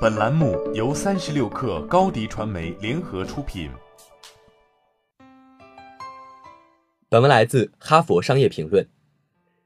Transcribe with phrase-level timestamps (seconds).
[0.00, 3.68] 本栏目由三十六氪高低传媒联合出品。
[7.08, 8.84] 本文来自《哈佛商业评论》。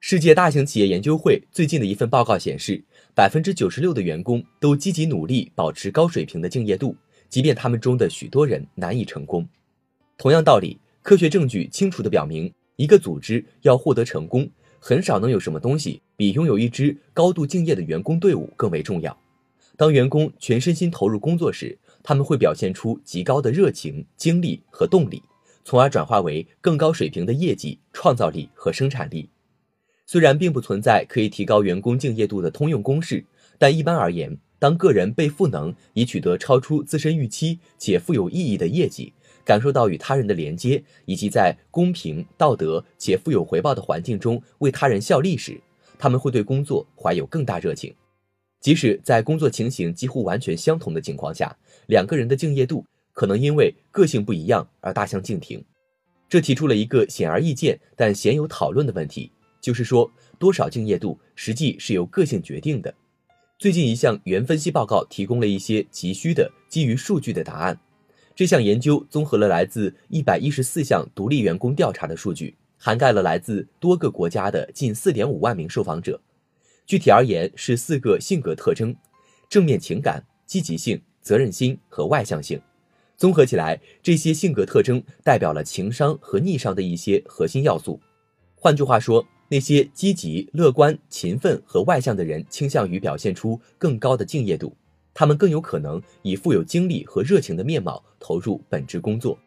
[0.00, 2.82] 世界大型企业研究会最近的一份报告显示，
[3.14, 6.96] 百分之九十六的员工都积极努力保持高水平的敬业度，
[7.28, 9.46] 即便他们中的许多人难以成功。
[10.16, 14.48] 同样道理，科学证据清楚地表明，一个组织要获得成功，
[14.80, 19.14] 很少能有什么东西比拥有一支高度敬业的员工队伍更为重要。
[19.76, 25.22] 当员工全身心投入工作时，他们会表现出极高的热情、精力和动力，
[25.64, 29.28] 从而转化为更高水平的业绩、创造力和生产力。
[30.06, 33.24] 虽然并不存在可以提高员工敬业度的通用公式，
[33.58, 39.12] 但一般而言，当个人被赋能以取得超出自身预期且富有意义的业绩，
[39.44, 45.58] 感受到与他人的连接，以及在公平、道德且富有回报的环境中为他人效力时，
[45.98, 47.92] 他们会对工作怀有更大热情。
[48.64, 51.54] 即使在工作情形几乎完全相同的情况下，
[51.86, 52.82] 两个人的敬业度
[53.12, 55.62] 可能因为个性不一样而大相径庭。
[56.30, 59.30] 这提出了一个显而易见但鲜有讨论的问题，
[59.60, 62.92] 就是说多少敬业度实际是由个性决定的。
[63.58, 67.78] 最近一项原分析报告提供了一些急需的基于数据的答案。
[68.34, 76.18] 这项研究综合了来自一百一十四项独立员工调查的数据，涵盖了来自多个国家的近四点五万名受访者。
[76.86, 78.94] 具体而言，是四个性格特征：
[79.48, 82.60] 正面情感、积极性、责任心和外向性。
[83.16, 87.98] 综合起来，这些性格特征代表了情商和逆商的一些核心要素。
[88.54, 94.76] 换句话说，那些积极、乐观、勤奋和外向的人倾向于表现出更高的敬业度，
[95.14, 99.38] 他们更有可能以富有精力和热情的面貌投入本职工作。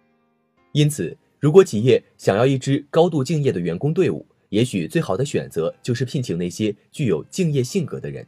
[0.72, 8.26] 因此，如果企业想要一支高度敬业的员工队伍，也许最好的选择就是聘请那些具有敬业性格的人。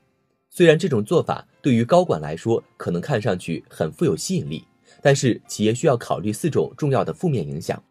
[0.49, 4.63] 虽然这种做法对于高管来说可能看上去很富有吸引力，
[5.01, 7.81] 但是企业需要考虑四种重要的负面影响。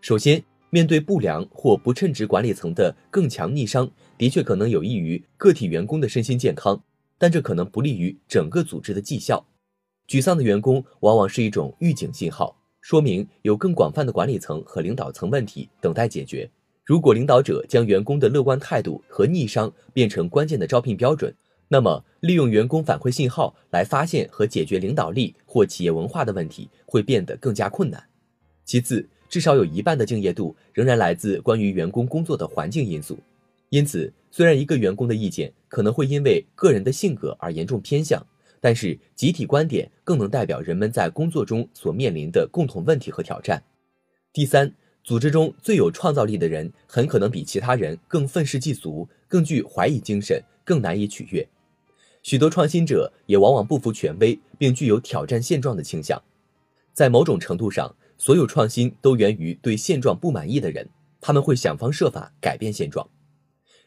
[0.00, 6.80] 首先，面对不良或不称职管理层的更强逆商，的确可能有益于个体员工的身心健康，
[7.16, 9.44] 但这可能不利于整个组织的绩效。
[10.06, 16.50] 沮丧的员工往往是一种预警信号，说明有更广泛的管理层和领导层问题等待解决。
[16.84, 21.34] 如果领导者将员工的乐观态度和逆商变成关键的招聘标准，
[21.66, 28.04] 那么利用员工反馈信号来发现和解决领导力或企业文化的问题会变得更加困难。
[28.66, 33.18] 其次，至少有一半的敬业度仍然来自关于员工工作的环境因素。
[33.70, 38.22] 因此，虽然一个员工的意见可能会因为个人的性格而严重偏向，
[38.60, 43.62] 但是集体观点更能代表人们在工作中所面临的共同问题和挑战。
[44.34, 44.70] 第三。
[45.04, 51.46] 组织中最有创造力的人，很可能比其他人更愤世嫉俗，更具怀疑精神，更难以取悦。
[52.22, 56.22] 许多创新者也往往不服权威，并具有挑战现状的倾向。
[56.94, 60.88] 在某种程度上，所有创新都源于对现状不满意的人，
[61.20, 63.06] 他们会想方设法改变现状。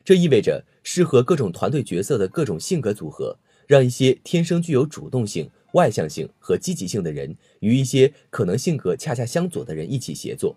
[0.06, 10.56] 这意味着，适合各种团队角色的各种性格组合，让一些天生具有主动性、外向性和积极性的人，与一些可能性格恰恰相左的人一起协作。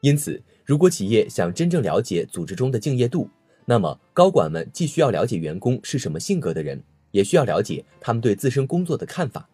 [0.00, 3.28] 因此，如果企业想真正了解组织中的敬业度，
[3.64, 9.48] 那么高管们既需要了解员工是什么性格的人，也需要了解他们对自身工作的看法。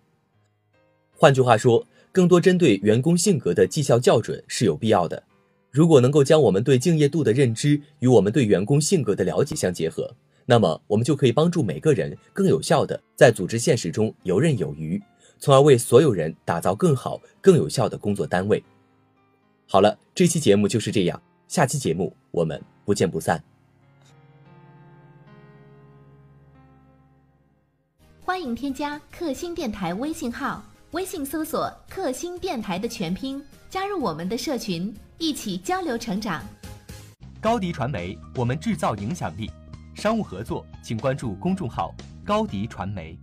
[1.16, 5.22] 换句话说，更多针对员工性格的绩效校准是有必要的。
[5.70, 10.14] 如果能够将我们对敬业度的认知与我们对员工性格的了解相结合，
[10.46, 15.00] 那么我们就可以帮助每个人更有效地在组织现实中游刃有余，
[15.38, 18.62] 从而为所有人打造更好、更有效的工作单位。
[19.66, 23.42] 好了，这期节目就是这样，下期节目我们不见不散。
[28.20, 36.44] 欢迎添加克星电台微信号，微信搜索“克星电台”的全拼，加入我们的社群，一起交流成长。
[37.40, 39.50] 高迪传媒，我们制造影响力。
[39.94, 41.94] 商务合作，请关注公众号
[42.24, 43.18] “高迪传媒”。